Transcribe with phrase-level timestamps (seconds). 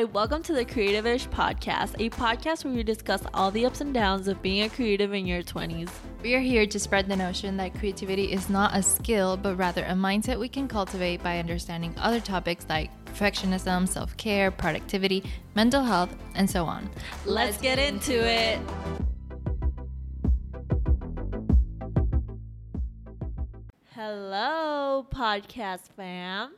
[0.00, 3.92] Hi, welcome to the Creative-ish podcast, a podcast where we discuss all the ups and
[3.92, 5.90] downs of being a creative in your 20s.
[6.22, 9.82] We are here to spread the notion that creativity is not a skill, but rather
[9.84, 15.22] a mindset we can cultivate by understanding other topics like perfectionism, self care, productivity,
[15.54, 16.88] mental health, and so on.
[17.26, 18.58] Let's get into it.
[23.94, 26.52] Hello, podcast fam.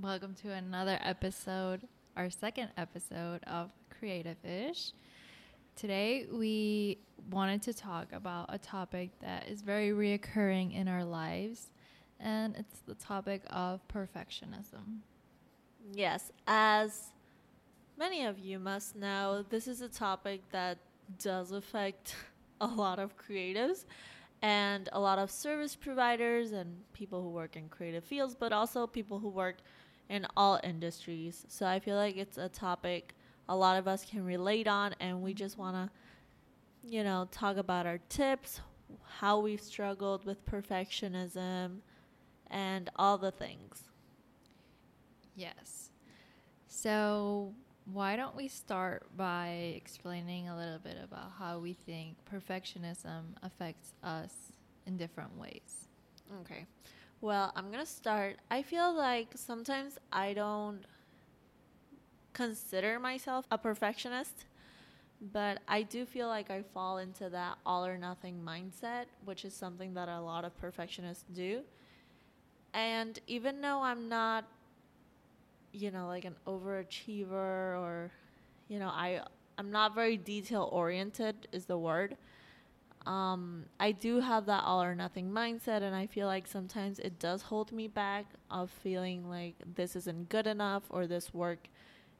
[0.00, 1.86] Welcome to another episode,
[2.16, 4.92] our second episode of Creative Ish.
[5.76, 6.98] Today, we
[7.30, 11.70] wanted to talk about a topic that is very reoccurring in our lives,
[12.20, 15.00] and it's the topic of perfectionism.
[15.92, 17.12] Yes, as
[17.98, 20.78] many of you must know, this is a topic that
[21.18, 22.14] does affect
[22.60, 23.86] a lot of creatives
[24.42, 28.86] and a lot of service providers and people who work in creative fields, but also
[28.86, 29.56] people who work
[30.08, 31.44] in all industries.
[31.48, 33.14] So I feel like it's a topic
[33.48, 35.90] a lot of us can relate on, and we just want to,
[36.88, 38.60] you know, talk about our tips,
[39.18, 41.78] how we've struggled with perfectionism,
[42.50, 43.88] and all the things.
[45.34, 45.90] Yes.
[46.68, 47.54] So,
[47.84, 53.94] why don't we start by explaining a little bit about how we think perfectionism affects
[54.02, 54.52] us
[54.86, 55.88] in different ways?
[56.42, 56.66] Okay.
[57.22, 58.38] Well, I'm going to start.
[58.50, 60.80] I feel like sometimes I don't
[62.32, 64.44] consider myself a perfectionist,
[65.32, 69.54] but I do feel like I fall into that all or nothing mindset, which is
[69.54, 71.60] something that a lot of perfectionists do.
[72.74, 74.44] And even though I'm not
[75.72, 78.10] you know, like an overachiever or
[78.68, 79.22] you know, I
[79.58, 82.16] I'm not very detail oriented is the word.
[83.06, 87.18] Um, I do have that all or nothing mindset, and I feel like sometimes it
[87.18, 91.68] does hold me back of feeling like this isn't good enough or this work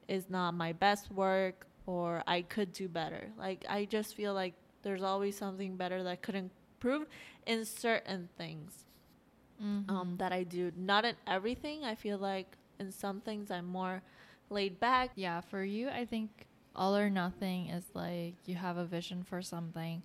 [0.08, 3.28] is not my best work or I could do better.
[3.38, 7.06] Like I just feel like there's always something better that could improve
[7.46, 8.84] in certain things
[9.62, 9.90] mm-hmm.
[9.94, 10.72] um, that I do.
[10.76, 11.84] Not in everything.
[11.84, 14.02] I feel like in some things I'm more
[14.50, 15.10] laid back.
[15.14, 19.42] Yeah, for you, I think all or nothing is like you have a vision for
[19.42, 20.02] something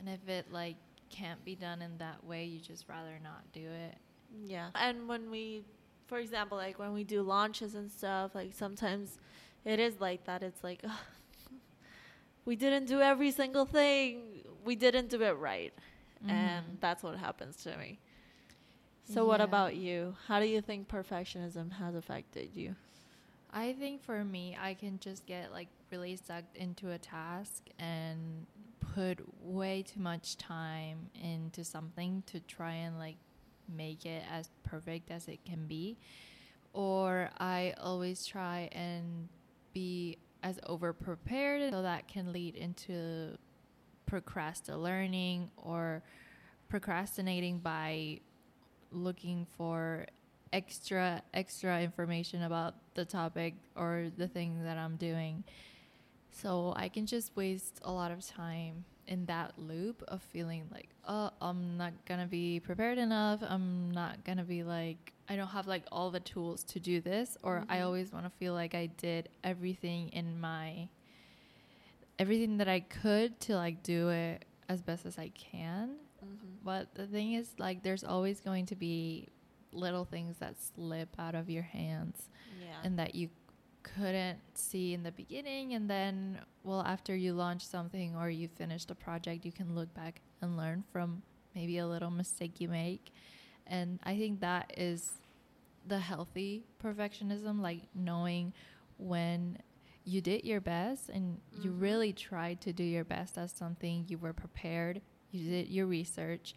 [0.00, 0.76] and if it like
[1.10, 3.96] can't be done in that way, you just rather not do it.
[4.44, 4.70] Yeah.
[4.74, 5.64] And when we
[6.06, 9.18] for example, like when we do launches and stuff, like sometimes
[9.64, 10.42] it is like that.
[10.42, 10.82] It's like
[12.44, 14.22] we didn't do every single thing.
[14.64, 15.72] We didn't do it right.
[16.20, 16.30] Mm-hmm.
[16.30, 18.00] And that's what happens to me.
[19.04, 19.28] So yeah.
[19.28, 20.16] what about you?
[20.26, 22.74] How do you think perfectionism has affected you?
[23.52, 28.46] I think for me, I can just get like really sucked into a task and
[29.00, 33.16] put way too much time into something to try and like
[33.74, 35.96] make it as perfect as it can be.
[36.74, 39.28] Or I always try and
[39.72, 43.38] be as over prepared so that can lead into
[44.06, 46.02] procrastinating or
[46.68, 48.20] procrastinating by
[48.92, 50.06] looking for
[50.52, 55.44] extra extra information about the topic or the thing that I'm doing
[56.30, 60.88] so I can just waste a lot of time in that loop of feeling like,
[61.08, 63.40] oh, I'm not gonna be prepared enough.
[63.42, 67.36] I'm not gonna be like, I don't have like all the tools to do this.
[67.42, 67.72] Or mm-hmm.
[67.72, 70.88] I always wanna feel like I did everything in my,
[72.18, 75.96] everything that I could to like do it as best as I can.
[76.24, 76.64] Mm-hmm.
[76.64, 79.28] But the thing is, like, there's always going to be
[79.72, 82.28] little things that slip out of your hands
[82.60, 82.76] yeah.
[82.84, 83.28] and that you
[83.82, 88.84] couldn't see in the beginning and then well after you launch something or you finish
[88.84, 91.22] the project you can look back and learn from
[91.54, 93.12] maybe a little mistake you make
[93.66, 95.12] and i think that is
[95.86, 98.52] the healthy perfectionism like knowing
[98.98, 99.56] when
[100.04, 101.62] you did your best and mm-hmm.
[101.62, 105.86] you really tried to do your best at something you were prepared you did your
[105.86, 106.54] research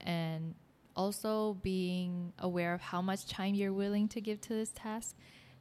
[0.00, 0.54] and
[0.96, 5.14] also being aware of how much time you're willing to give to this task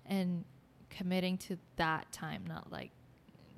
[0.05, 0.45] and
[0.95, 2.91] committing to that time, not like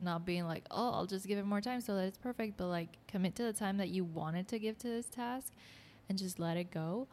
[0.01, 2.67] not being like, oh, I'll just give it more time so that it's perfect, but
[2.67, 5.53] like commit to the time that you wanted to give to this task
[6.09, 7.07] and just let it go.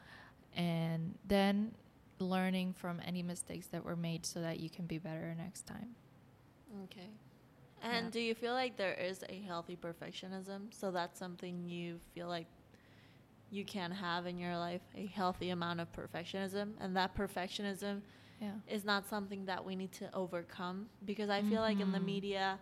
[0.54, 1.72] And then
[2.18, 5.94] learning from any mistakes that were made so that you can be better next time.
[6.84, 7.08] Okay.
[7.82, 8.10] And yeah.
[8.10, 10.68] do you feel like there is a healthy perfectionism?
[10.70, 12.46] So that's something you feel like
[13.50, 18.00] you can have in your life a healthy amount of perfectionism, and that perfectionism
[18.44, 18.74] yeah.
[18.74, 21.50] is not something that we need to overcome because I mm-hmm.
[21.50, 22.06] feel like in the mm-hmm.
[22.06, 22.58] media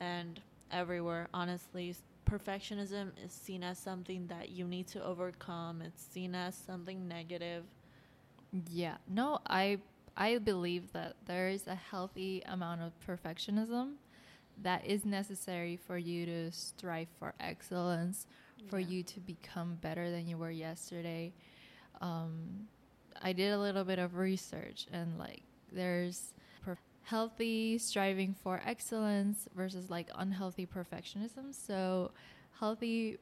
[0.00, 0.40] and
[0.70, 1.94] everywhere, honestly,
[2.28, 5.82] perfectionism is seen as something that you need to overcome.
[5.82, 7.64] It's seen as something negative.
[8.70, 8.96] Yeah.
[9.08, 9.78] No, I
[10.16, 13.94] I believe that there is a healthy amount of perfectionism
[14.62, 18.26] that is necessary for you to strive for excellence,
[18.68, 18.88] for Yeah.
[18.88, 21.34] you to become better than you were yesterday.
[22.00, 22.68] Um,
[23.22, 25.42] I did a little bit of research, and like
[25.72, 26.32] there's
[27.06, 31.54] healthy striving for excellence versus like unhealthy perfectionism.
[31.54, 32.10] So,
[32.58, 33.18] healthy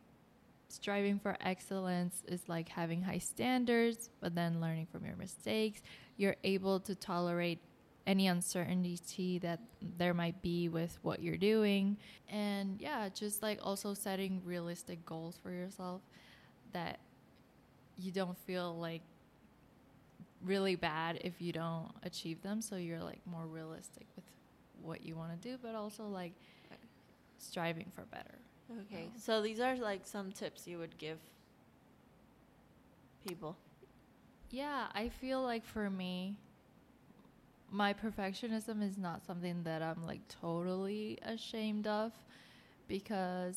[0.69, 5.83] striving for excellence is like having high standards, but then learning from your mistakes.
[6.17, 7.61] You're able to tolerate
[8.07, 9.61] any uncertainty that
[9.99, 11.99] there might be with what you're doing.
[12.29, 16.01] And yeah, just like also setting realistic goals for yourself
[16.73, 17.01] that
[17.99, 19.03] you don't feel like
[20.45, 22.61] really bad if you don't achieve them.
[22.61, 24.25] So you're like more realistic with
[24.83, 26.33] what you want to do, but also like
[27.39, 28.39] striving for better.
[28.87, 29.19] Okay, Oh.
[29.19, 31.19] so these are like some tips you would give
[33.27, 33.57] people.
[34.51, 36.37] Yeah, I feel like for me,
[37.71, 42.13] my perfectionism is not something that I'm like totally ashamed of
[42.87, 43.57] because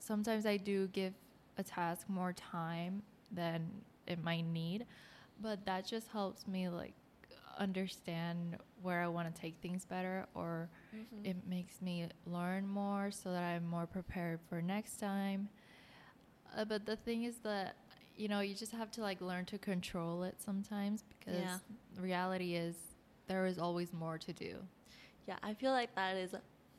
[0.00, 1.14] sometimes I do give
[1.56, 3.70] a task more time than
[4.06, 4.86] it might need,
[5.40, 6.94] but that just helps me like
[7.58, 10.68] understand where I want to take things better or
[11.24, 15.48] it makes me learn more so that I'm more prepared for next time.
[16.56, 17.76] Uh, but the thing is that
[18.16, 21.58] you know you just have to like learn to control it sometimes because Yeah.
[21.94, 22.76] the reality is
[23.26, 24.56] there is always more to do.
[25.26, 26.34] Yeah, I feel like that is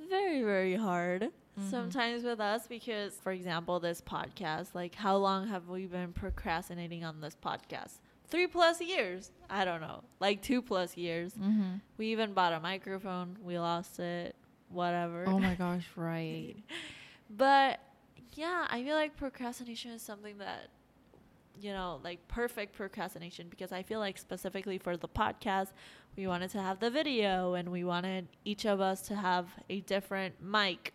[0.09, 1.69] very, very hard Mhm.
[1.69, 7.03] sometimes with us because, for example, this podcast, like how long have we been procrastinating
[7.03, 7.99] on this podcast?
[8.29, 9.31] Three plus years.
[9.49, 10.03] I don't know.
[10.19, 11.33] Like two plus years.
[11.33, 11.75] Mm-hmm.
[11.97, 13.37] We even bought a microphone.
[13.43, 14.35] We lost it.
[14.69, 15.25] Whatever.
[15.27, 16.55] Oh my gosh, right.
[17.29, 17.79] But
[18.33, 20.69] yeah, I feel like procrastination is something that,
[21.59, 25.69] you know, like perfect procrastination because I feel like specifically for the podcast,
[26.15, 29.81] we wanted to have the video and we wanted each of us to have a
[29.81, 30.93] different mic.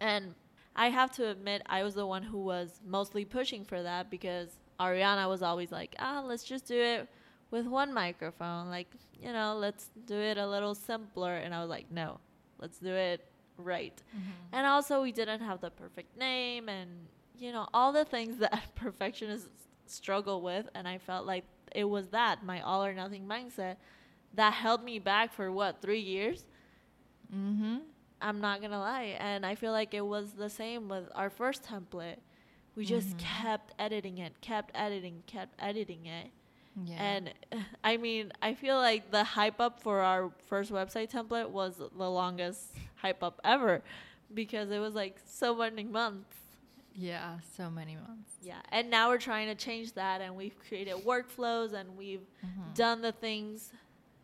[0.00, 0.34] And
[0.74, 4.48] I have to admit, I was the one who was mostly pushing for that because
[4.80, 7.08] Ariana was always like, ah, let's just do it
[7.50, 8.68] with one microphone.
[8.70, 8.88] Like,
[9.20, 11.36] you know, let's do it a little simpler.
[11.36, 12.20] And I was like, no,
[12.58, 13.24] let's do it
[13.56, 14.00] right.
[14.52, 16.90] And also, we didn't have the perfect name and,
[17.38, 20.68] you know, all the things that perfectionists struggle with.
[20.74, 21.44] And I felt like
[21.74, 23.76] it was that, my all or nothing mindset,
[24.34, 26.44] that held me back for what, three years?
[27.34, 27.78] Mm-hmm.
[28.20, 29.16] I'm not going to lie.
[29.18, 32.16] And I feel like it was the same with our first template.
[32.78, 33.18] We just Mhm.
[33.18, 36.30] kept editing it, kept editing, kept editing it.
[36.84, 36.94] Yeah.
[37.02, 37.34] And
[37.84, 42.08] I mean, I feel like the hype up for our first website template was the
[42.10, 43.82] longest hype up ever
[44.32, 46.36] because it was like so many months.
[46.94, 48.32] yeah, so many months.
[48.42, 48.60] Yeah.
[48.70, 52.74] And now we're trying to change that and we've created workflows and we've Mhm.
[52.74, 53.72] done the things,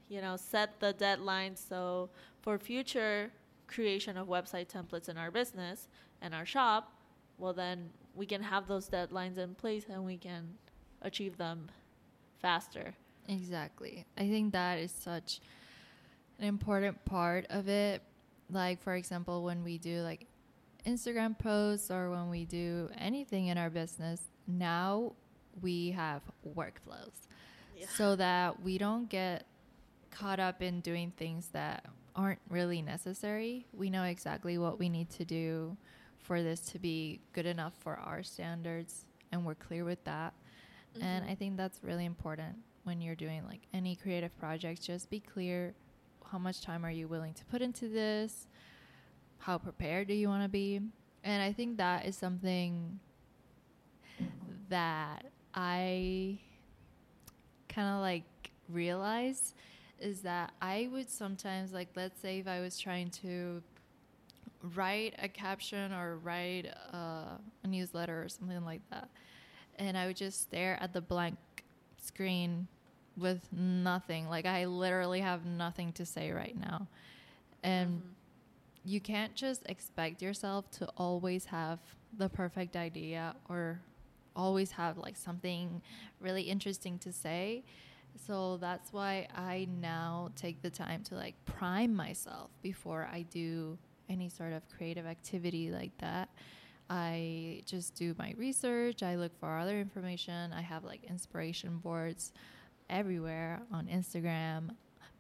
[0.08, 1.58] you know, set the deadlines.
[1.58, 2.10] So
[2.40, 3.32] for future
[3.68, 5.88] creation of website templates in our business
[6.20, 6.94] and our shop,
[7.38, 10.54] well, then we can have those deadlines in place and we can
[11.02, 11.69] achieve them
[12.40, 12.94] faster.
[13.28, 14.04] Exactly.
[14.16, 15.40] I think that is such
[16.38, 18.02] an important part of it.
[18.50, 20.26] Like, for example, when we do like
[20.86, 25.12] Instagram posts or when we do anything in our business, now
[25.62, 26.22] we have
[26.56, 27.26] workflows
[27.96, 29.46] so that we don't get
[30.10, 31.84] caught up in doing things that
[32.14, 33.66] aren't really necessary.
[33.72, 35.76] We know exactly what we need to do
[36.25, 40.33] for this to be good enough for our standards, and we're clear with that.
[41.00, 41.31] And Mhm.
[41.31, 44.87] I think that's really important when you're doing like any creative projects.
[44.87, 45.75] Just be clear
[46.26, 48.49] how much time are you willing to put into this?
[49.38, 50.81] How prepared do you want to be?
[51.23, 52.99] And I think that is something
[54.71, 56.38] that I
[57.69, 58.25] kind of like
[58.69, 59.54] realize
[60.00, 63.62] is that I would sometimes like let's say if I was trying to
[64.75, 69.09] write a caption or write a, a newsletter or something like that
[69.78, 71.37] and I would just stare at the blank
[71.99, 72.66] screen
[73.16, 76.87] with nothing like I literally have nothing to say right now
[77.62, 78.02] and Mhm.
[78.85, 81.78] you can't just expect yourself to always have
[82.18, 83.80] the perfect idea or
[84.37, 85.80] always have like something
[86.21, 87.62] really interesting to say.
[88.26, 93.78] So that's why I now take the time to like prime myself before I do
[94.08, 96.28] any sort of creative activity like that.
[96.90, 100.52] I just do my research, I look for other information.
[100.52, 102.32] I have like inspiration boards
[102.90, 104.70] everywhere on Instagram,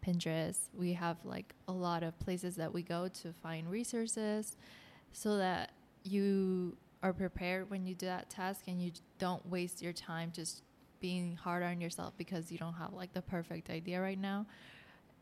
[0.06, 0.68] Pinterest.
[0.74, 4.56] We have like a lot of places that we go to find resources
[5.12, 5.72] so that
[6.02, 10.62] you are prepared when you do that task and you don't waste your time just
[11.00, 14.46] being hard on yourself because you don't have like the perfect idea right now.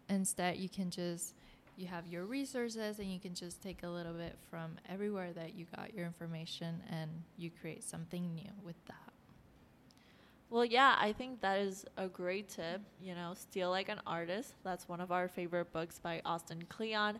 [0.08, 1.34] Instead, you can just
[1.76, 5.54] you have your resources and you can just take a little bit from everywhere that
[5.54, 9.12] you got your information and you create something new with that.
[10.50, 12.82] Well, yeah, I think that is a great tip.
[13.00, 14.52] You know, Steal Like an Artist.
[14.62, 17.18] That's one of our favorite books by Austin Kleon.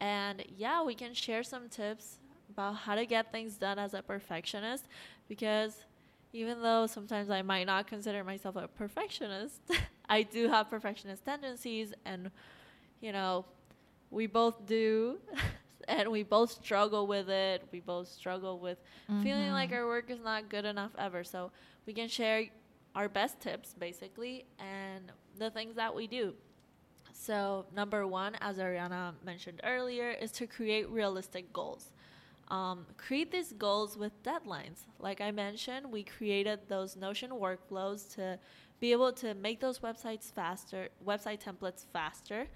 [0.00, 2.18] And yeah, we can share some tips
[2.50, 4.88] about how to get things done as a perfectionist
[5.28, 5.84] because
[6.32, 9.60] even though sometimes I might not consider myself a perfectionist,
[10.08, 12.30] I do have perfectionist tendencies and
[13.00, 13.44] you know,
[14.12, 15.18] we both do
[15.88, 17.64] and we both struggle with it.
[17.72, 18.78] We both struggle with
[19.10, 19.22] mm-hmm.
[19.22, 19.78] feeling like mm-hmm.
[19.78, 21.24] our work is not good enough ever.
[21.24, 21.50] So
[21.86, 22.44] we can share
[22.94, 26.34] our best tips basically and the things that we do.
[27.14, 31.92] So, number one, as Ariana mentioned earlier, is to create realistic goals.
[32.48, 34.86] Um, create these goals with deadlines.
[34.98, 38.38] Like I mentioned, we created those Notion workflows to
[38.80, 42.48] be able to make those websites faster, website templates faster,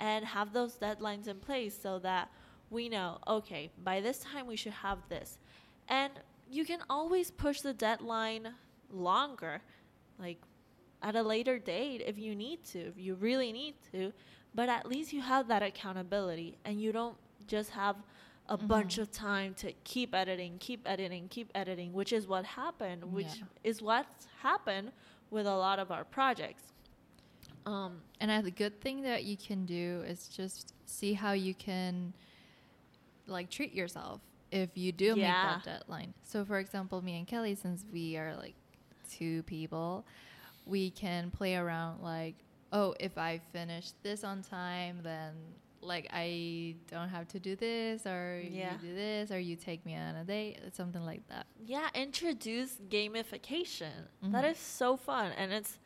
[0.00, 2.30] and have those deadlines in place so that
[2.70, 5.38] we know, okay, by this time we should have this.
[5.88, 6.12] And
[6.50, 8.48] you can always push the deadline
[8.90, 9.60] longer,
[10.18, 10.38] like
[11.02, 14.12] at a later date if you need to, if you really need to.
[14.54, 17.96] But at least you have that accountability and you don't just have
[18.48, 18.66] a mm-hmm.
[18.66, 23.26] bunch of time to keep editing, keep editing, keep editing, which is what happened, which
[23.26, 23.44] yeah.
[23.64, 24.92] is what's happened
[25.30, 26.64] with a lot of our projects.
[27.64, 32.12] Um, and a good thing that you can do is just see how you can
[33.26, 35.54] like treat yourself if you do yeah.
[35.54, 36.14] make that deadline.
[36.24, 38.54] So, for example, me and Kelly, since we are like
[39.10, 40.04] two people,
[40.66, 42.34] we can play around like,
[42.72, 45.32] oh, if I finish this on time, then
[45.80, 48.72] like I don't have to do this, or yeah.
[48.72, 51.46] you do this, or you take me on a date, something like that.
[51.66, 53.90] Yeah, introduce gamification.
[54.22, 54.32] Mm-hmm.
[54.32, 55.78] That is so fun, and it's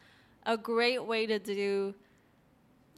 [0.47, 1.95] a great way to do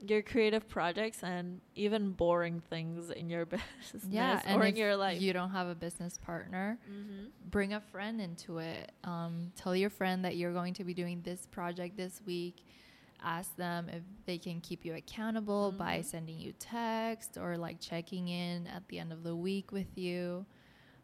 [0.06, 5.20] your creative projects and even boring things in your business yeah, or in your life.
[5.20, 6.78] You don't have a business partner.
[6.88, 7.26] Mm-hmm.
[7.50, 8.92] Bring a friend into it.
[9.04, 12.64] Um, tell your friend that you're going to be doing this project this week.
[13.24, 15.78] Ask them if they can keep you accountable mm-hmm.
[15.78, 19.96] by sending you text or like checking in at the end of the week with
[19.96, 20.46] you.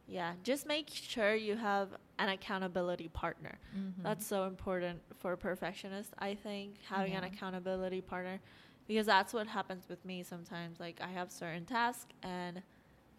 [0.06, 3.59] Yeah, just make sure you have an accountability partner.
[3.76, 4.02] Mm-hmm.
[4.02, 7.18] That's so important for a perfectionist, I think, having yeah.
[7.18, 8.40] an accountability partner
[8.87, 10.78] because that's what happens with me sometimes.
[10.78, 12.62] Like, I have certain tasks, and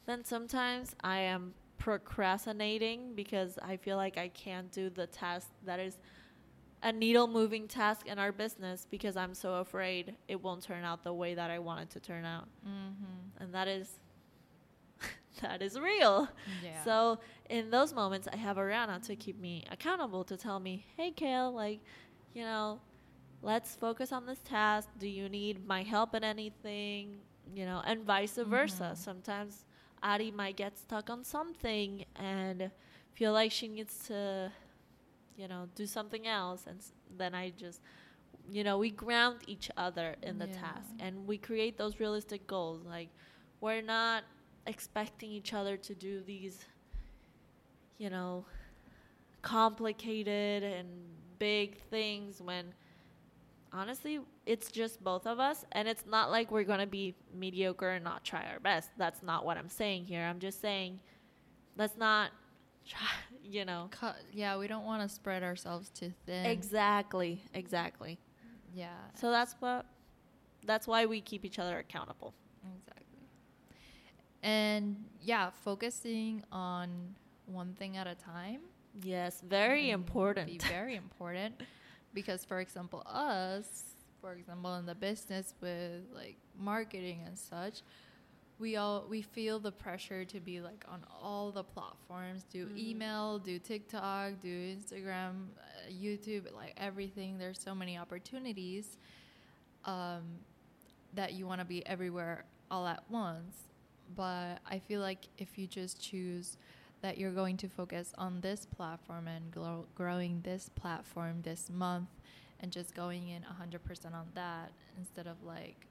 [0.06, 5.80] then sometimes I am procrastinating because I feel like I can't do the task that
[5.80, 5.98] is
[6.84, 11.04] a needle moving task in our business because I'm so afraid it won't turn out
[11.04, 12.48] the way that I want it to turn out.
[12.66, 13.44] Mm-hmm.
[13.44, 14.00] And that is
[15.42, 16.30] that is real.
[16.64, 16.84] Yeah.
[16.84, 21.12] So in those moments, I have Ariana to keep me accountable to tell me, hey,
[21.12, 21.82] Kale, like,
[22.34, 22.80] you know,
[23.42, 24.90] let's focus on this task.
[25.00, 27.20] Do you need my help in anything?
[27.54, 28.84] You know, and vice versa.
[28.84, 28.96] Mm-hmm.
[28.96, 29.66] Sometimes
[30.04, 32.72] Adi might get stuck on something and
[33.14, 34.52] feel like she needs to,
[35.38, 36.66] you know, do something else.
[36.68, 37.82] And s- then I just,
[38.50, 40.54] you know, we ground each other in the yeah.
[40.60, 42.84] task and we create those realistic goals.
[42.86, 43.10] Like,
[43.62, 44.24] we're not
[44.68, 46.66] expecting each other to do these,
[47.98, 48.46] you know,
[49.42, 50.90] complicated and
[51.38, 52.74] big things when
[53.72, 55.66] honestly it's just both of us.
[55.74, 58.90] And it's not like we're going to be mediocre and not try our best.
[58.98, 60.24] That's not what i'm saying here.
[60.24, 61.00] I'm just saying
[61.78, 62.32] let's not
[62.88, 63.08] try
[63.44, 63.88] you know.
[63.92, 66.46] Cut, yeah we don't want to spread ourselves too thin.
[66.46, 68.20] Exactly exactly.
[68.74, 68.98] Yeah.
[69.14, 69.86] So that's what
[70.66, 72.34] that's why we keep each other accountable.
[72.80, 73.05] Exactly
[74.46, 77.16] and yeah, focusing on
[77.48, 78.62] one thing at a time.
[79.04, 80.48] Yes, very important.
[80.48, 81.62] Be very important
[82.14, 83.66] because, for example, us,
[84.22, 87.82] for example, in the business with like marketing and such,
[88.60, 92.78] we all we feel the pressure to be like on all the platforms do mm-hmm.
[92.78, 98.98] email do tiktok do instagram uh, youtube like everything there's so many opportunities
[99.84, 100.24] um,
[101.16, 103.66] that you want to be everywhere all at once
[104.16, 106.58] but I feel like if you just choose
[107.02, 112.10] that you're going to focus on this platform and grow, growing this platform this month
[112.60, 115.88] and just going in 100% on that instead of like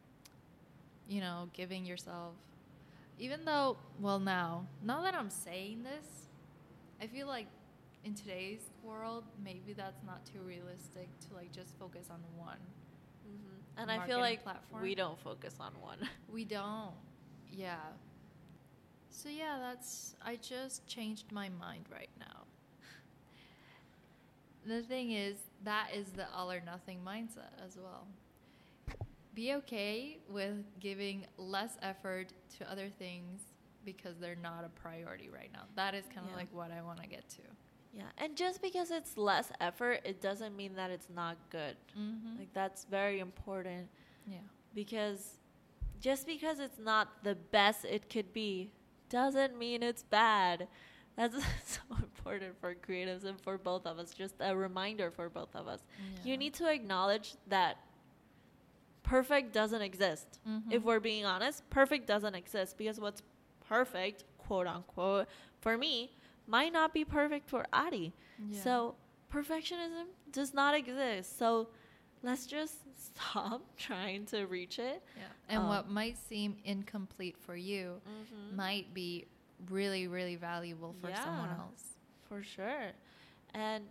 [1.06, 2.32] you know giving yourself
[3.18, 6.28] even though well now now that i'm saying this
[7.02, 7.46] i feel like
[8.04, 12.56] in today's world maybe that's not too realistic to like just focus on one
[13.28, 13.82] mm-hmm.
[13.82, 14.82] and i feel like platform.
[14.82, 15.98] we don't focus on one
[16.32, 16.94] we don't
[17.56, 17.76] yeah.
[19.14, 22.42] So yeah, that's I just changed my mind right now.
[24.66, 28.06] the thing is, that is the all or nothing mindset as well.
[29.34, 33.40] Be okay with giving less effort to other things
[33.84, 35.62] because they're not a priority right now.
[35.76, 36.36] That is kind of Yeah.
[36.38, 37.42] like what I want to get to.
[37.92, 41.76] Yeah, and just because it's less effort, it doesn't mean that it's not good.
[41.96, 42.38] Mm-hmm.
[42.40, 43.88] Like that's very important
[44.26, 44.38] yeah.
[44.74, 45.38] because
[46.00, 48.72] just because it's not the best it could be
[49.18, 50.66] doesn't mean it's bad.
[51.16, 51.36] That's
[51.76, 54.10] so important for creatives and for both of us.
[54.12, 55.80] Just a reminder for both of us.
[56.24, 57.76] You need to acknowledge that
[59.02, 60.40] perfect doesn't exist.
[60.48, 60.72] Mhm.
[60.72, 63.22] If we're being honest, perfect doesn't exist because what's
[63.68, 65.26] perfect, quote unquote,
[65.60, 66.10] for me
[66.46, 68.12] might not be perfect for Adi.
[68.50, 68.60] Yeah.
[68.62, 68.94] So
[69.32, 71.38] perfectionism does not exist.
[71.38, 71.68] So
[72.24, 72.76] let's just
[73.06, 75.02] stop trying to reach it.
[75.16, 75.24] yeah.
[75.48, 78.56] And um, what might seem incomplete for you Mm-hmm.
[78.56, 79.26] might be
[79.70, 81.60] really, really valuable for someone Yeah.
[81.60, 81.84] else.
[82.28, 82.92] For sure.
[83.54, 83.84] And,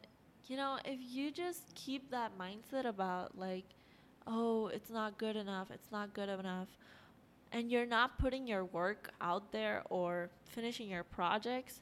[0.48, 3.66] you know, if you just keep that mindset about, like,
[4.28, 6.68] oh, it's not good enough, it's not good enough,
[7.52, 11.82] and you're not putting your work out there or finishing your projects,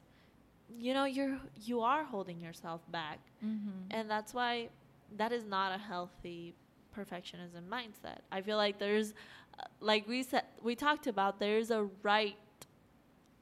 [0.78, 3.18] you know, you're you are holding yourself back.
[3.44, 3.90] Mm-hmm.
[3.90, 4.68] And that's why
[5.16, 6.54] that is not a healthy
[6.96, 8.18] perfectionism mindset.
[8.30, 9.14] I feel like there's
[9.58, 12.36] uh, like we said we talked about there's a right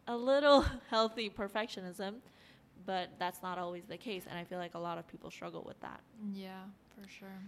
[0.06, 2.16] a little healthy perfectionism,
[2.86, 5.64] but that's not always the case and I feel like a lot of people struggle
[5.66, 6.00] with that.
[6.32, 7.42] yeah, for sure.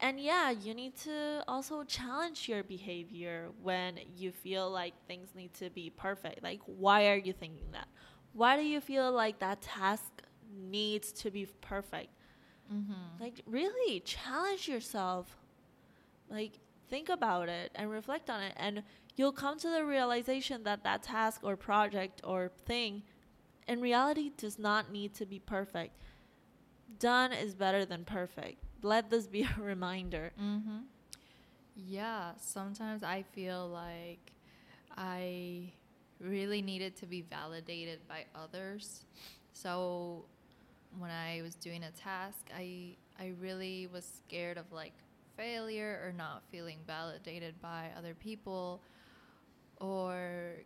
[0.00, 5.54] And yeah, you need to also challenge your behavior when you feel like things need
[5.54, 6.42] to be perfect.
[6.42, 7.88] Like, why are you thinking that?
[8.34, 10.22] Why do you feel like that task
[10.54, 12.10] needs to be perfect?
[12.72, 13.22] Mm-hmm.
[13.22, 15.36] Like, really challenge yourself.
[16.30, 16.52] Like,
[16.88, 18.54] think about it and reflect on it.
[18.56, 18.82] And
[19.16, 23.02] you'll come to the realization that that task or project or thing
[23.66, 25.94] in reality does not need to be perfect.
[26.98, 28.62] Done is better than perfect.
[28.82, 30.32] Let this be a reminder.
[30.40, 30.78] Mm-hmm.
[31.76, 34.32] Yeah, sometimes I feel like
[34.96, 35.72] I
[36.20, 39.04] really needed to be validated by others.
[39.52, 40.24] So
[40.98, 44.92] when I was doing a task, I I really was scared of like
[45.36, 48.80] failure or not feeling validated by other people
[49.80, 50.56] or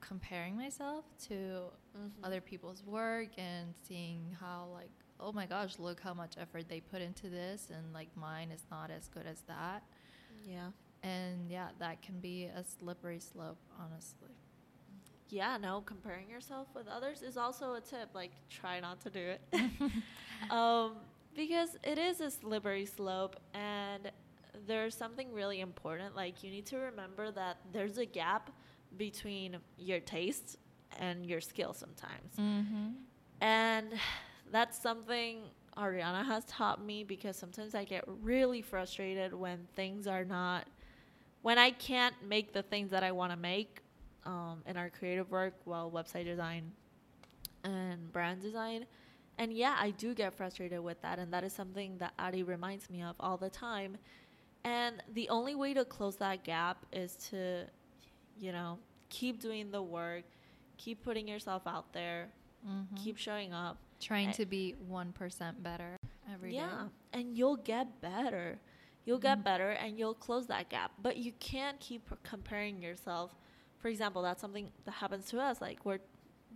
[0.00, 2.24] comparing myself to mm-hmm.
[2.24, 6.80] other people's work and seeing how like oh my gosh look how much effort they
[6.80, 9.82] put into this and like mine is not as good as that.
[10.46, 10.68] Yeah.
[11.02, 14.30] and yeah that can be a slippery slope honestly
[15.28, 18.10] Yeah, no, comparing yourself with others is also a tip.
[18.14, 19.40] Like, try not to do it.
[20.50, 20.92] um,
[21.34, 24.10] because it is a slippery slope, and
[24.66, 26.14] there's something really important.
[26.14, 28.50] Like, you need to remember that there's a gap
[28.96, 30.58] between your taste
[30.98, 32.36] and your skill sometimes.
[32.38, 32.88] mm-hmm.
[33.40, 33.92] And
[34.50, 35.42] that's something
[35.76, 40.66] Ariana has taught me because sometimes I get really frustrated when things are not,
[41.42, 43.82] when I can't make the things that I want to make
[44.26, 46.72] um, in our creative work, well, website design
[47.64, 48.86] and brand design.
[49.38, 51.18] And yeah, I do get frustrated with that.
[51.18, 53.96] And that is something that Adi reminds me of all the time.
[54.64, 57.66] And the only way to close that gap is to,
[58.38, 58.78] you know,
[59.10, 60.24] keep doing the work,
[60.76, 62.28] keep putting yourself out there,
[62.66, 62.96] Mm-hmm.
[62.96, 63.76] keep showing up.
[64.00, 65.96] trying I- to be 1% better
[66.34, 66.56] every day.
[66.56, 68.58] yeah, and you'll get better.
[69.04, 69.22] You'll Mhm.
[69.22, 70.90] get better and you'll close that gap.
[71.00, 73.36] But you can't keep comparing yourself.
[73.78, 75.60] For example, that's something that happens to us.
[75.60, 75.98] Like we're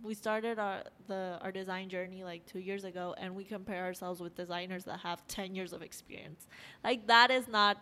[0.03, 4.19] we started our the our design journey like 2 years ago and we compare ourselves
[4.19, 6.47] with designers that have 10 years of experience.
[6.83, 7.77] Like that is not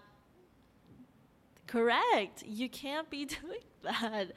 [1.68, 2.44] correct.
[2.46, 4.32] You can't be doing that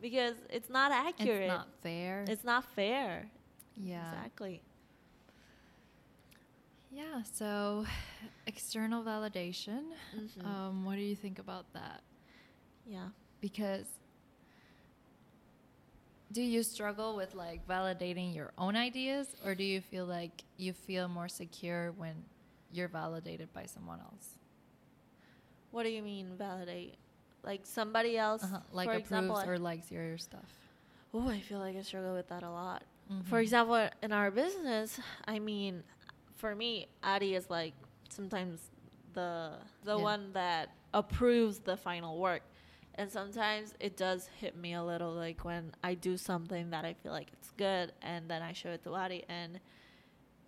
[0.00, 1.42] because it's not accurate.
[1.42, 2.24] It's not fair.
[2.28, 3.28] It's not fair.
[3.76, 4.08] yeah.
[4.12, 4.62] Exactly.
[6.90, 7.84] Yeah, so
[8.46, 9.82] external validation.
[10.16, 10.46] Mhm.
[10.46, 12.02] Um, what do you think about that?
[12.86, 13.08] yeah.
[13.40, 13.86] Because
[16.32, 20.72] do you struggle with like validating your own ideas or do you feel like you
[20.72, 22.14] feel more secure when
[22.72, 24.30] you're validated by someone else?
[25.70, 26.96] What do you mean validate?
[27.44, 29.04] Like somebody else, Uh-huh, Like for approves
[29.38, 29.42] example.
[29.50, 30.50] or likes your stuff.
[31.14, 32.82] oh, I feel like I struggle with that a lot.
[33.24, 33.42] For Mhm.
[33.42, 35.82] example, in our business, I mean,
[36.34, 37.72] for me, Adi is like
[38.10, 38.70] sometimes
[39.14, 39.52] the
[39.84, 40.02] the Yeah.
[40.02, 42.42] one that approves the final work,
[42.98, 46.94] and sometimes it does hit me a little like when I do something that I
[46.94, 49.60] feel like it's good, and then I show it to Adi, and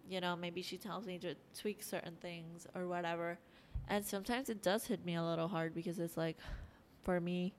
[0.09, 3.39] you know maybe she tells me to tweak certain things or whatever,
[3.89, 6.39] and sometimes it does hit me a little hard because it's like,
[7.03, 7.55] for me,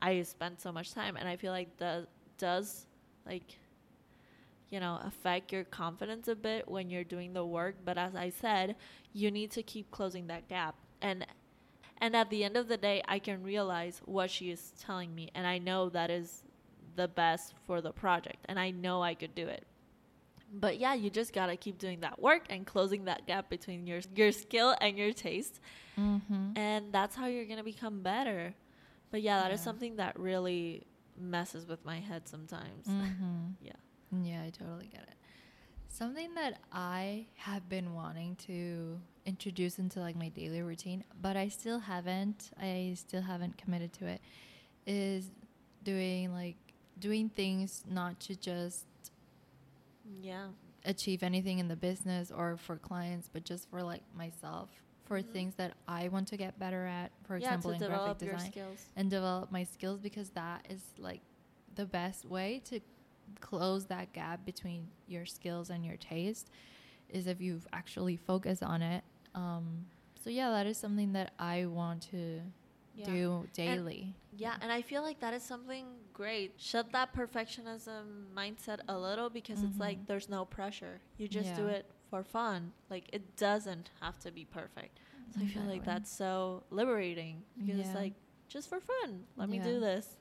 [0.00, 2.06] I spent so much time, and I feel like that
[2.38, 2.86] does
[3.26, 3.58] like
[4.70, 7.74] you know, affect your confidence a bit when you're doing the work.
[7.84, 8.76] But as I said,
[9.12, 10.76] you need to keep closing that gap.
[11.02, 11.26] And
[12.00, 15.30] and at the end of the day, I can realize what she is telling me,
[15.34, 16.42] and I know that is
[16.96, 19.64] the best for the project, and I know I could do it.
[20.52, 24.00] But yeah, you just gotta keep doing that work and closing that gap between your
[24.14, 25.60] your skill and your taste,
[25.98, 26.56] Mm-hmm.
[26.56, 28.54] and that's how you're gonna become better.
[29.10, 29.64] But yeah, that is Yeah.
[29.64, 30.86] something that really
[31.18, 32.86] messes with my head sometimes.
[32.88, 33.48] Mm-hmm.
[33.62, 33.72] Yeah.
[34.22, 35.14] Yeah, I totally get it.
[35.88, 41.48] Something that I have been wanting to introduce into like my daily routine, but I
[41.48, 42.50] still haven't.
[42.60, 44.20] I still haven't committed to it.
[44.86, 45.30] Is
[45.84, 46.56] doing like
[46.98, 48.86] doing things not to just
[50.20, 50.48] Yeah.
[50.84, 54.70] achieve anything in the business or for clients, but just for like myself,
[55.04, 55.32] for Mhm.
[55.32, 57.12] things that I want to get better at.
[57.24, 58.86] For yeah, example, in graphic design skills.
[58.96, 61.20] and develop my skills because that is like
[61.74, 62.80] the best way to
[63.40, 66.50] close that gap between your skills and your taste
[67.08, 69.04] is if you actually focus on it.
[69.34, 69.86] Um,
[70.22, 72.40] so yeah, that is something that I want to
[72.94, 73.04] Yeah.
[73.06, 74.14] do daily.
[74.32, 76.54] Yeah, and I feel like that is something great.
[76.58, 80.06] Shut that perfectionism mindset a little because it's like Mhm.
[80.06, 81.00] there's no pressure.
[81.18, 82.72] You just do it for fun.
[82.90, 84.98] Like it doesn't have to be perfect.
[85.34, 88.14] So I feel like that's so liberating because it's like
[88.48, 89.24] just for fun.
[89.36, 90.16] Let me do this.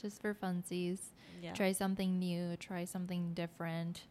[0.00, 1.00] just for funsies.
[1.42, 1.52] Yeah.
[1.54, 4.02] Try something new, try something different.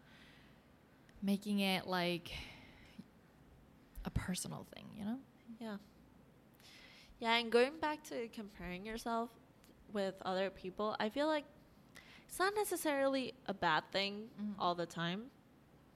[1.22, 2.32] Making it like
[4.08, 5.20] a personal thing, you know?
[5.60, 5.78] Yeah.
[7.20, 9.30] Yeah, and going back to comparing yourself
[9.94, 11.46] with other people, I feel like
[12.28, 14.56] it's not necessarily a bad thing Mhm.
[14.60, 15.30] all the time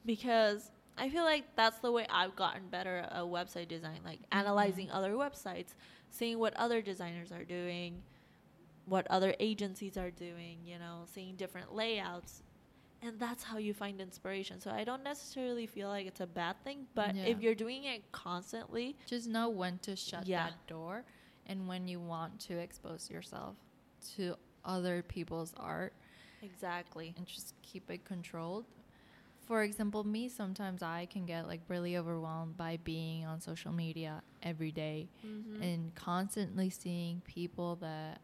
[0.06, 4.90] because I feel like that's the way I've gotten better at website design, like analyzing
[4.92, 5.74] other websites,
[6.10, 8.04] seeing what other designers are doing,
[8.86, 12.44] what other agencies are doing, you know, seeing different layouts.
[13.04, 14.60] And that's how you find inspiration.
[14.62, 17.26] So I don't necessarily feel like it's a bad thing, but Yeah.
[17.26, 20.46] if you're doing it constantly, Just know when to shut Yeah.
[20.50, 21.04] that door
[21.48, 23.56] and when you want to expose yourself
[24.16, 25.94] to other people's art
[26.44, 27.14] exactly.
[27.18, 28.66] and just keep it controlled.
[29.48, 34.22] For example, me sometimes I can get like really overwhelmed by being on social media
[34.44, 35.62] every day Mhm.
[35.62, 38.22] and constantly seeing people that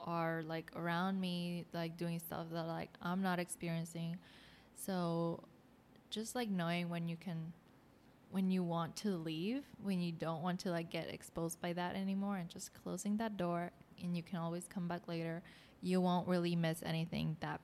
[0.00, 4.16] are like around me like doing stuff that like I'm not experiencing.
[4.74, 5.44] So
[6.10, 7.52] just like knowing when you can
[8.30, 11.96] when you want to leave, when you don't want to like get exposed by that
[11.96, 13.70] anymore and just closing that door
[14.02, 15.42] and you can always come back later.
[15.80, 17.60] You won't really miss anything that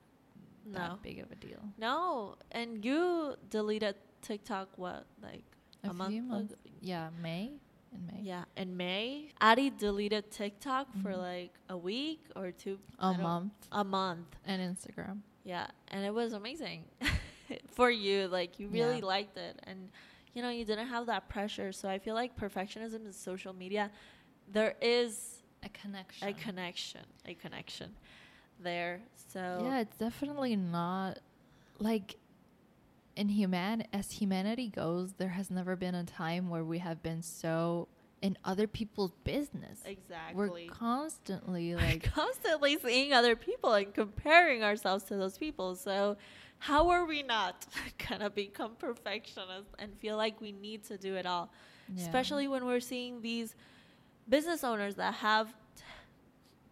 [0.65, 0.79] no.
[0.79, 1.59] that big of a deal.
[1.77, 5.43] No, and you deleted TikTok what like
[5.83, 6.53] a, A month few months.
[6.53, 6.61] ago?
[6.81, 7.51] Yeah, May
[7.95, 8.21] in May.
[8.21, 11.17] Yeah, in May, Adi deleted TikTok for Mhm.
[11.17, 12.79] like a week or two.
[12.99, 14.35] A month A month.
[14.45, 15.21] and Instagram.
[15.43, 16.85] Yeah, and it was amazing
[17.71, 18.27] for you.
[18.27, 19.05] Like you really Yeah.
[19.05, 19.89] liked it, and
[20.33, 21.71] you know you didn't have that pressure.
[21.71, 23.91] So I feel like perfectionism in social media,
[24.47, 26.27] there is A connection.
[26.27, 27.95] a connection, a connection
[28.59, 29.01] there.
[29.29, 31.19] So Yeah, it's definitely not
[31.79, 32.17] like
[33.15, 37.21] in human as humanity goes, there has never been a time where we have been
[37.21, 37.87] so
[38.21, 39.79] in other people's business.
[39.85, 40.67] exactly.
[40.67, 45.75] We're constantly We're like constantly seeing other people and comparing ourselves to those people.
[45.75, 46.17] So,
[46.57, 47.67] how are we not
[48.09, 51.51] gonna become perfectionists and feel like we need to do it all?
[51.93, 52.03] yeah.
[52.03, 53.55] Especially when we're seeing these
[54.27, 55.83] business owners that have t-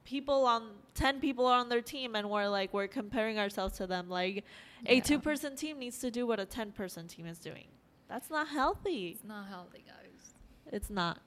[0.06, 4.10] people on 10 people on their team and we're like we're comparing ourselves to them
[4.10, 4.43] like
[4.86, 5.02] a Yeah.
[5.02, 7.67] two person team needs to do what a 10 person team is doing
[8.08, 10.34] that's not healthy It's not healthy, guys.
[10.72, 11.19] it's not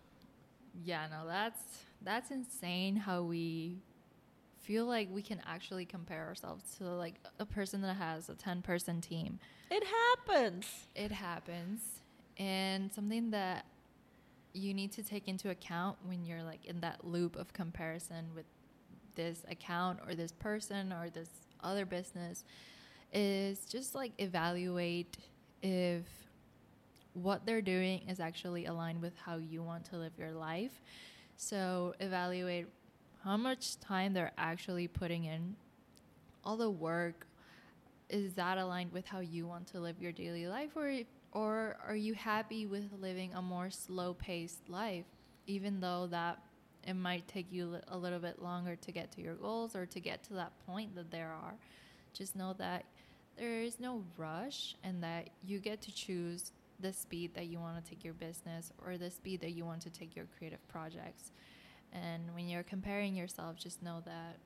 [0.85, 1.61] Yeah, no, that's
[2.03, 3.79] that's insane how we
[4.61, 8.63] feel like we can actually compare ourselves to like a person that has a 10
[8.63, 9.39] person team.
[9.71, 12.03] it happens It happens.
[12.39, 13.65] And something that
[14.53, 18.45] you need to take into account when you're like in that loop of comparison with
[19.15, 21.29] this account or this person or this
[21.63, 22.45] other business
[23.17, 25.17] is just like evaluate
[25.63, 26.05] if
[27.15, 30.83] what they're doing is actually aligned with how you want to live your life.
[31.39, 32.67] So evaluate
[33.25, 35.57] how much time they're actually putting in,
[36.45, 37.27] all the work.
[38.11, 40.93] Is that aligned with how you want to live your daily life, or
[41.33, 45.07] or are you happy with living a more slow-paced life,
[45.47, 46.39] even though that
[46.87, 50.01] it might take you a little bit longer to get to your goals or to
[50.01, 51.55] get to that point that there are?
[52.13, 52.85] Just know that
[53.37, 57.83] there is no rush, and that you get to choose the speed that you want
[57.83, 61.33] to take your business or the speed that you want to take your creative projects.
[61.93, 64.37] And when you're comparing yourself, just know that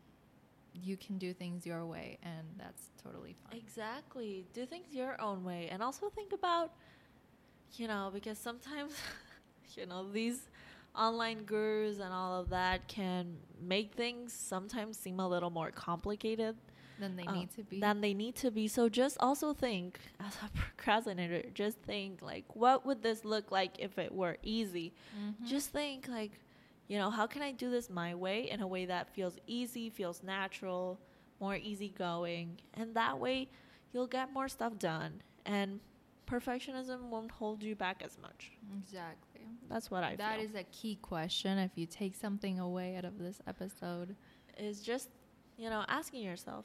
[0.72, 3.58] you can do things your way, and that's totally fine.
[3.58, 4.46] Exactly.
[4.52, 5.68] Do things your own way.
[5.70, 6.72] And also think about,
[7.74, 8.92] you know, because sometimes,
[9.76, 10.48] you know, these
[10.96, 16.56] online gurus and all of that can make things sometimes seem a little more complicated
[17.00, 17.80] Then they uh, need to be.
[17.80, 18.68] than they need to be.
[18.68, 23.72] So just also think, as a procrastinator, just think, like, what would this look like
[23.78, 24.92] if it were easy?
[25.18, 25.46] Mhm.
[25.48, 26.32] Just think, like,
[26.88, 29.90] you know, how can I do this my way in a way that feels easy,
[29.90, 30.98] feels natural,
[31.40, 33.48] more easygoing, and that way
[33.92, 35.80] you'll get more stuff done, and
[36.26, 38.52] perfectionism won't hold you back as much.
[38.78, 39.40] exactly.
[39.68, 40.48] That's what I That feel.
[40.48, 41.58] is a key question.
[41.58, 44.14] If you take something away out of this episode,
[44.58, 45.08] is just,
[45.56, 46.64] you know, asking yourself,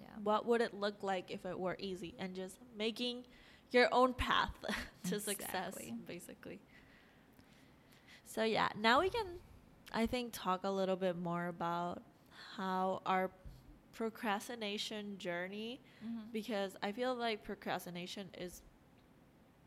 [0.00, 3.24] yeah, what would it look like if it were easy, and just making
[3.70, 4.54] your own path
[5.04, 5.94] to success, Exactly.
[6.06, 6.60] basically.
[8.26, 9.26] So yeah, now we can,
[9.92, 12.02] I think, talk a little bit more about
[12.56, 13.30] how our
[13.92, 16.32] procrastination journey, Mhm.
[16.32, 18.62] because I feel like procrastination is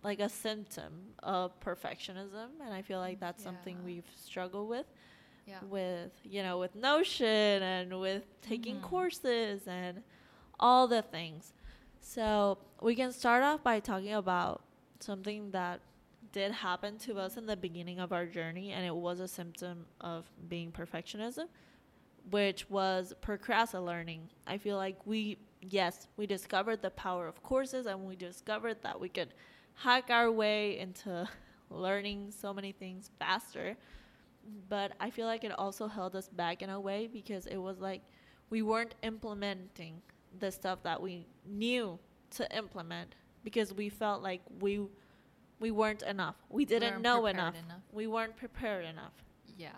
[0.04, 4.86] like a symptom of perfectionism, and I feel like that's something we've struggled with
[5.46, 7.26] yeah, with you know with notion
[7.64, 8.82] and with taking Mhm.
[8.82, 10.04] courses and
[10.60, 11.54] all the things.
[12.00, 14.62] So we can start off by talking about
[15.00, 15.82] something that
[16.32, 19.86] did happen to us in the beginning of our journey and it was a symptom
[20.02, 21.46] of being perfectionism
[22.30, 24.30] which was procrastinate learning.
[24.46, 29.00] I feel like we yes we discovered the power of courses and we discovered that
[29.00, 29.34] we could
[29.74, 31.28] hack our way into
[31.70, 33.78] learning so many things faster.
[34.70, 37.80] But I feel like it also held us back in a way because it was
[37.80, 38.02] like
[38.50, 40.02] we weren't implementing
[40.40, 42.00] the stuff that we knew
[42.32, 44.82] to implement because we felt like we
[45.60, 46.36] we weren't enough.
[46.50, 47.56] We didn't weren't know enough.
[47.56, 47.82] enough.
[47.92, 49.14] We weren't prepared enough.
[49.58, 49.70] Yeah.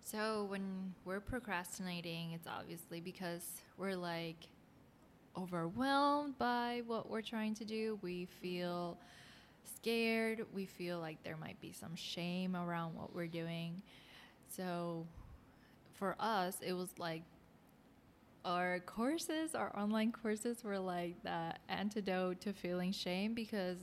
[0.00, 3.44] So when we're procrastinating, it's obviously because
[3.76, 4.48] we're like
[5.36, 7.98] overwhelmed by what we're trying to do.
[8.00, 8.96] We feel
[9.64, 10.46] scared.
[10.54, 13.82] We feel like there might be some shame around what we're doing.
[14.48, 15.06] So
[15.92, 17.22] for us, it was like
[18.48, 23.76] our courses, our online courses were like the antidote to feeling shame because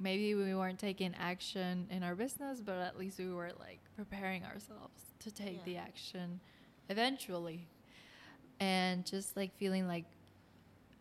[0.00, 4.42] maybe we weren't taking action in our business, but at least we were like preparing
[4.44, 5.64] ourselves to take Yeah.
[5.64, 6.40] the action
[6.88, 7.68] eventually.
[8.58, 10.06] And just like feeling like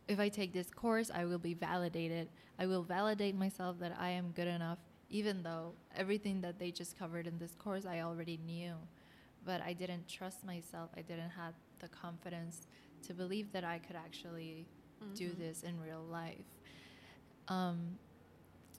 [0.07, 2.29] if I take this course, I will be validated.
[2.59, 4.77] I will validate myself that I am good enough,
[5.09, 8.75] even though everything that they just covered in this course I already knew.
[9.45, 10.91] But I didn't trust myself.
[10.95, 12.67] I didn't have the confidence
[13.03, 14.65] to believe that I could actually
[15.15, 15.37] do Mhm.
[15.37, 16.45] this in real life.
[17.47, 17.97] Um,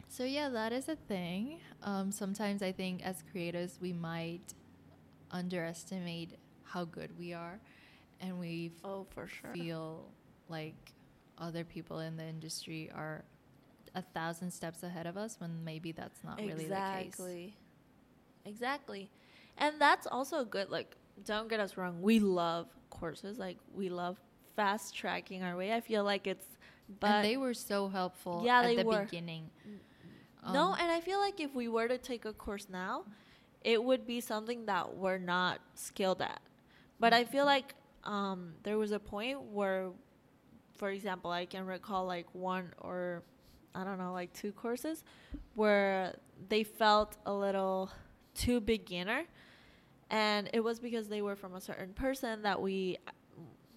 [0.08, 1.60] so yeah, that is a thing.
[1.82, 4.54] Um, sometimes I think as creators we might
[5.30, 6.30] underestimate
[6.64, 7.60] how good we are,
[8.20, 9.52] and we Oh, for sure.
[9.52, 10.10] feel
[10.48, 10.92] like
[11.38, 13.24] other people in the industry are
[13.94, 16.66] a thousand steps ahead of us when maybe that's not really the case.
[17.16, 17.56] exactly.
[18.44, 19.10] Exactly.
[19.58, 20.70] And that's also a good.
[20.70, 22.00] Like, don't get us wrong.
[22.03, 23.38] We love courses.
[23.38, 24.18] Like, we love
[24.57, 25.72] fast tracking our way.
[25.72, 26.46] I feel like it's,
[27.00, 29.05] but and they were so helpful Yeah, at they the were.
[29.05, 29.50] beginning.
[30.53, 33.05] no, Um, and I feel like if we were to take a course now,
[33.62, 36.40] it would be something that we're not skilled at.
[37.00, 37.74] But I feel like
[38.05, 39.90] um, there was a point where,
[40.77, 43.22] for example, I can recall like one or
[43.74, 45.03] I don't know, like two courses
[45.55, 46.14] where
[46.48, 47.90] they felt a little
[48.35, 49.24] too beginner.
[50.10, 52.98] And it was because they were from a certain person that we,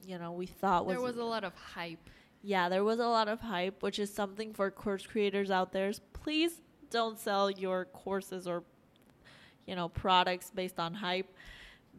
[0.06, 2.10] you know, we thought was there was a lot of hype.
[2.44, 5.92] yeah, there was a lot of hype, which is something for course creators out there.
[6.14, 8.64] Please don't sell your courses or
[9.66, 11.34] you know products based on hype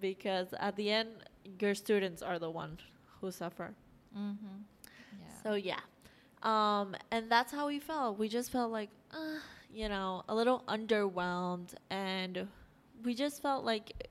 [0.01, 1.11] because at the end
[1.61, 2.79] your students are the one
[3.21, 3.75] who suffer.
[4.17, 4.47] Mm-hmm.
[5.21, 5.43] Yeah.
[5.43, 5.81] So yeah.
[6.43, 8.19] Um and that's how we felt.
[8.19, 9.41] We just felt like uh,
[9.73, 12.49] you know, a little underwhelmed and
[13.05, 14.09] we just felt like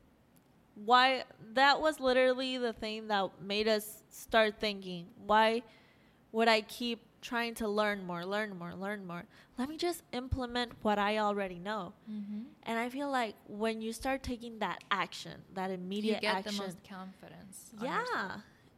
[0.85, 5.61] why that was literally the thing that made us start thinking why
[6.31, 9.23] would i keep trying to learn more learn more learn more
[9.57, 12.41] let me just implement what i already know mm-hmm.
[12.63, 16.55] and i feel like when you start taking that action that immediate you get action
[16.57, 17.71] the most confidence.
[17.81, 18.37] yeah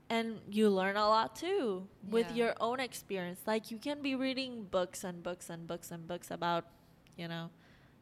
[0.10, 2.36] and you learn a lot too with Yeah.
[2.46, 6.32] your own experience like you can be reading books and books and books and books
[6.32, 6.66] about
[7.18, 7.50] you know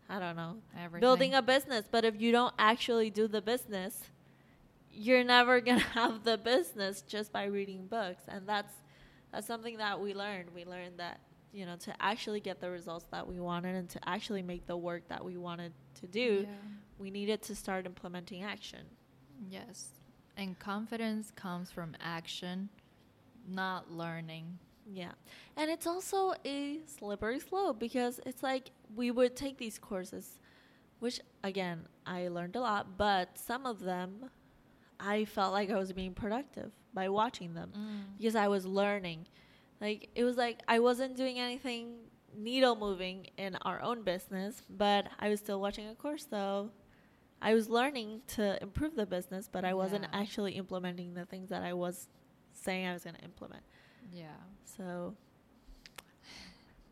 [0.09, 0.99] i don't know Everything.
[1.01, 4.01] building a business but if you don't actually do the business
[4.91, 8.73] you're never gonna have the business just by reading books and that's
[9.31, 11.19] that's something that we learned we learned that
[11.51, 14.77] you know to actually get the results that we wanted and to actually make the
[14.77, 16.53] work that we wanted to do Yeah.
[16.99, 18.81] we needed to start implementing action
[19.49, 19.89] Yes.
[20.35, 22.69] And confidence comes from action,
[23.47, 24.57] not learning.
[24.91, 25.11] Yeah.
[25.55, 30.39] And it's also a slippery slope because it's like we would take these courses,
[30.99, 34.29] which again, I learned a lot, but some of them
[34.99, 38.17] I felt like I was being productive by watching them Mm.
[38.17, 39.27] because I was learning.
[39.79, 41.97] Like it was like I wasn't doing anything
[42.35, 46.71] needle moving in our own business, but I was still watching a course though.
[47.41, 50.19] I was learning to improve the business, but I wasn't Yeah.
[50.21, 52.09] actually implementing the things that I was
[52.53, 53.63] saying I was going to implement.
[54.11, 54.35] Yeah.
[54.63, 55.15] So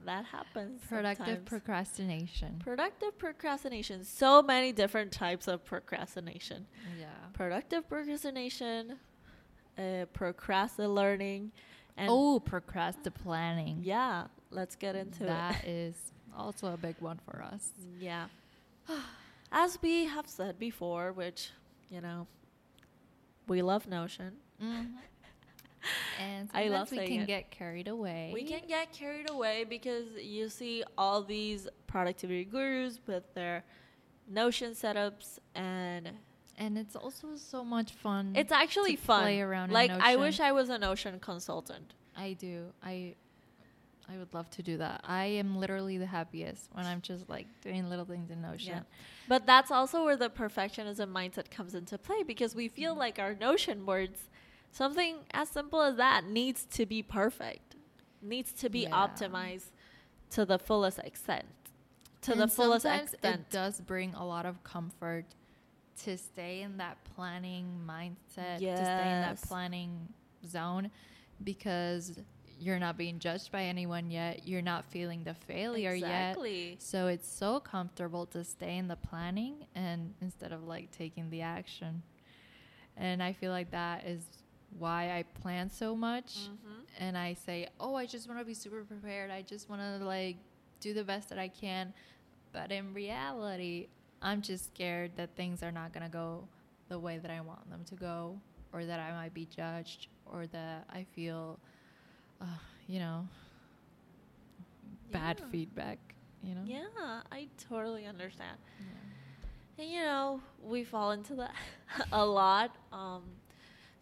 [0.06, 0.82] that happens.
[0.88, 1.50] Productive sometimes.
[1.50, 2.62] procrastination.
[2.64, 4.04] Productive procrastination.
[4.04, 6.68] So many different types of procrastination.
[7.00, 7.08] yeah.
[7.34, 8.98] Productive procrastination,
[9.78, 11.52] uh, procrastinate learning,
[11.98, 13.80] and oh, procrastinate planning.
[13.84, 15.70] yeah, let's get into That it.
[15.70, 15.96] is
[16.36, 17.72] also a big one for us.
[18.00, 18.28] Yeah.
[19.52, 21.52] As we have said before, which,
[21.90, 22.28] you know,
[23.48, 24.34] we love Notion.
[24.62, 24.94] Mhm.
[26.20, 27.28] And I love we can it.
[27.28, 28.32] get carried away.
[28.34, 33.64] We can get carried away because you see all these productivity gurus with their
[34.28, 36.10] Notion setups and
[36.58, 38.34] and it's also so much fun.
[38.36, 39.22] it's actually fun.
[39.24, 41.94] play around like I wish I was a Notion consultant.
[42.18, 42.68] I do.
[42.84, 43.16] I
[44.08, 45.02] I would love to do that.
[45.04, 48.76] I am literally the happiest when I'm just like doing little things in Notion.
[48.78, 48.82] Yeah.
[49.28, 53.00] But that's also where the perfectionism mindset comes into play because we feel Mm-hmm.
[53.00, 54.30] like our Notion boards,
[54.76, 57.76] something as simple as that, needs to be perfect,
[58.22, 58.92] needs to be Yeah.
[59.08, 59.72] optimized
[60.32, 61.46] to the fullest extent.
[62.22, 63.42] To the fullest extent.
[63.42, 65.26] It does bring a lot of comfort
[66.04, 70.10] to stay in that planning mindset, to stay in that planning
[70.46, 70.92] zone
[71.44, 72.20] because
[72.60, 74.48] you're not being judged by anyone yet.
[74.48, 76.32] You're not feeling the failure yet.
[76.32, 76.78] exactly.
[76.80, 81.42] So it's so comfortable to stay in the planning and instead of like taking the
[81.42, 82.02] action.
[82.98, 84.24] And I feel like that is
[84.78, 86.84] why I plan so much Mhm.
[87.00, 89.32] and I say, "Oh, I just want to be super prepared.
[89.32, 90.38] I just want to like
[90.80, 91.94] do the best that I can."
[92.52, 93.88] But in reality,
[94.22, 96.48] I'm just scared that things are not going to go
[96.90, 98.40] the way that I want them to go
[98.74, 101.60] or that I might be judged or that I feel
[102.42, 102.46] uh,
[102.88, 103.28] you know,
[105.12, 105.46] bad Yeah.
[105.48, 106.00] feedback,
[106.44, 106.64] you know?
[106.66, 108.58] Yeah, I totally understand.
[108.80, 109.84] Yeah.
[109.84, 111.54] And you know, we fall into that
[112.12, 112.76] a lot.
[112.92, 113.24] Um,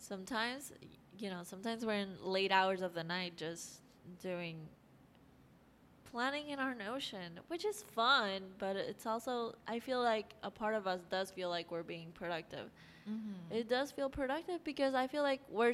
[0.04, 0.74] sometimes,
[1.18, 3.82] you know, sometimes we're in late hours of the night just
[4.22, 4.58] doing
[6.12, 10.76] planning in our Notion, which is fun, but it's also, I feel like a part
[10.76, 12.70] of us does feel like we're being productive.
[13.10, 13.56] Mm-hmm.
[13.56, 15.74] It does feel productive because I feel like we're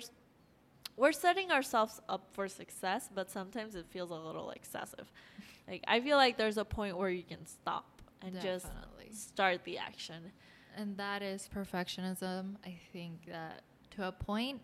[0.96, 5.12] we're setting ourselves up for success, but sometimes it feels a little excessive.
[5.68, 8.66] Like I feel like there's a point where you can stop and just
[9.12, 10.32] start the action.
[10.76, 12.56] And that is perfectionism.
[12.66, 13.62] I think that
[14.00, 14.62] to a point,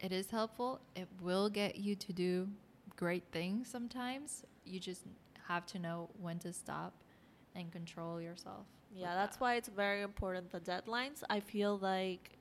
[0.00, 0.80] it is helpful.
[0.96, 2.48] It will get you to do
[2.96, 4.44] great things sometimes.
[4.64, 5.02] You just
[5.48, 6.92] have to know when to stop
[7.54, 8.66] and control yourself.
[8.92, 9.42] Yeah, that's that.
[9.42, 11.22] why it's very important the deadlines.
[11.30, 12.36] I feel like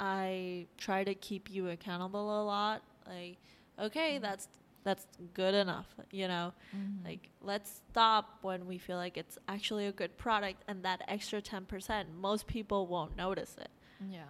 [0.00, 2.82] I try to keep you accountable a lot.
[3.06, 3.36] Like,
[3.78, 4.22] okay, Mhm.
[4.22, 4.48] that's
[4.82, 6.52] that's good enough, you know.
[6.72, 7.04] Mhm.
[7.04, 11.42] Like, let's stop when we feel like it's actually a good product and that extra
[11.42, 13.70] 10%, most people won't notice it.
[14.08, 14.26] yeah.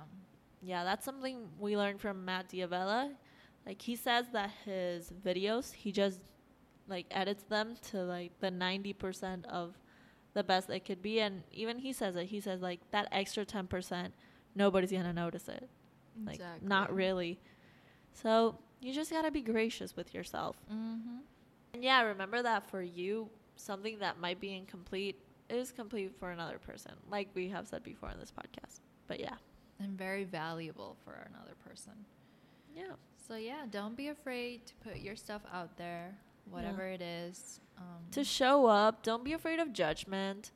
[0.62, 3.12] Yeah, that's something we learned from Matt D'Avella.
[3.66, 6.20] Like he says that his videos, he just
[6.88, 9.74] like edits them to like the 90% of
[10.34, 12.26] the best it could be and even he says it.
[12.26, 14.12] He says like that extra 10%,
[14.54, 15.68] nobody's going to notice it.
[16.24, 17.38] Like not really.
[18.12, 20.56] So, you just got to be gracious with yourself.
[20.72, 21.20] Mhm.
[21.74, 26.58] And yeah, remember that for you, something that might be incomplete is complete for another
[26.58, 28.80] person, like we have said before in this podcast.
[29.06, 29.36] But yeah.
[29.78, 31.92] And very valuable for another person.
[32.74, 32.94] Yeah.
[33.28, 36.16] So yeah, don't be afraid to put your stuff out there,
[36.50, 37.60] whatever it is.
[37.78, 39.02] Um, to show up.
[39.02, 40.52] Don't be afraid of judgment.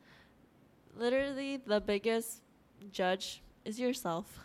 [0.96, 2.42] Literally, the biggest
[2.92, 4.38] judge is yourself.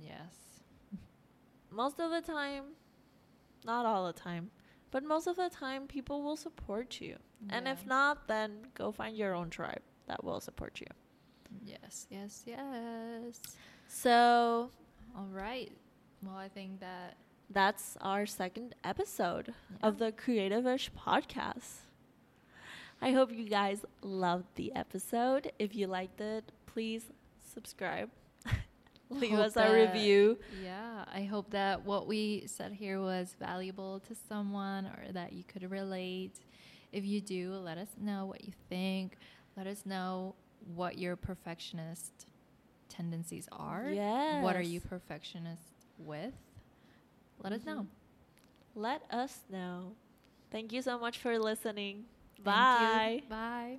[0.00, 0.62] yes.
[1.70, 2.64] Most of the time,
[3.64, 4.50] not all the time,
[4.90, 7.16] but most of the time, people will support you.
[7.48, 10.86] And if not, then go find your own tribe that will support you.
[11.64, 13.40] Yes, yes, yes.
[13.88, 14.70] So,
[15.16, 15.70] All right.
[16.24, 17.16] Well, I think that
[17.50, 19.86] that's our second episode Yeah.
[19.88, 21.80] of the Creative-ish podcast.
[23.00, 25.50] I hope you guys loved the episode.
[25.58, 27.10] If you liked it, please
[27.52, 28.10] subscribe.
[29.10, 30.38] Leave us a review.
[30.62, 35.42] Yeah, I hope that what we said here was valuable to someone or that you
[35.44, 36.40] could relate.
[36.92, 39.16] If you do, let us know what you think.
[39.56, 40.34] Let us know
[40.66, 42.26] what your perfectionist
[42.88, 43.88] tendencies are.
[43.90, 44.42] Yes.
[44.42, 45.62] What are you perfectionist
[45.98, 46.34] with?
[47.42, 47.82] Let us know.
[47.82, 47.86] Mhm.
[48.74, 49.96] Let us know.
[50.50, 52.04] Thank you so much for listening.
[52.42, 53.22] Bye.
[53.28, 53.78] Bye.